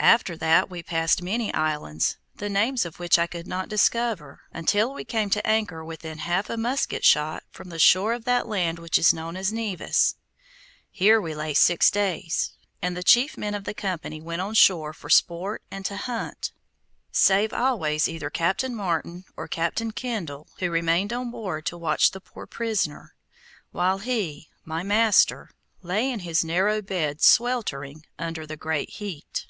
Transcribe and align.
After 0.00 0.36
that 0.36 0.70
we 0.70 0.84
passed 0.84 1.22
many 1.22 1.52
islands, 1.52 2.18
the 2.36 2.48
names 2.48 2.84
of 2.86 3.00
which 3.00 3.18
I 3.18 3.26
could 3.26 3.48
not 3.48 3.68
discover, 3.68 4.42
until 4.52 4.94
we 4.94 5.04
came 5.04 5.28
to 5.30 5.44
anchor 5.44 5.84
within 5.84 6.18
half 6.18 6.48
a 6.48 6.56
musket 6.56 7.04
shot 7.04 7.42
from 7.50 7.68
the 7.68 7.80
shore 7.80 8.12
of 8.14 8.24
that 8.24 8.46
land 8.46 8.78
which 8.78 8.96
is 8.96 9.12
known 9.12 9.36
as 9.36 9.52
Nevis. 9.52 10.14
Here 10.88 11.20
we 11.20 11.34
lay 11.34 11.52
six 11.52 11.90
days, 11.90 12.52
and 12.80 12.96
the 12.96 13.02
chief 13.02 13.36
men 13.36 13.56
of 13.56 13.64
the 13.64 13.74
company 13.74 14.20
went 14.20 14.40
on 14.40 14.54
shore 14.54 14.92
for 14.92 15.10
sport 15.10 15.64
and 15.68 15.84
to 15.86 15.96
hunt, 15.96 16.52
save 17.10 17.52
always 17.52 18.08
either 18.08 18.30
Captain 18.30 18.76
Martin 18.76 19.24
or 19.36 19.48
Captain 19.48 19.90
Kendall, 19.90 20.46
who 20.60 20.70
remained 20.70 21.12
on 21.12 21.32
board 21.32 21.66
to 21.66 21.76
watch 21.76 22.12
the 22.12 22.20
poor 22.20 22.46
prisoner, 22.46 23.16
while 23.72 23.98
he, 23.98 24.48
my 24.64 24.84
master, 24.84 25.50
lay 25.82 26.08
in 26.08 26.20
his 26.20 26.44
narrow 26.44 26.80
bed 26.80 27.20
sweltering 27.20 28.06
under 28.16 28.46
the 28.46 28.56
great 28.56 28.90
heat. 28.90 29.46